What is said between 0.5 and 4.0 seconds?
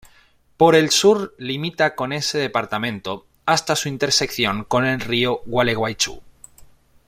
Por el sur limita con ese departamento hasta su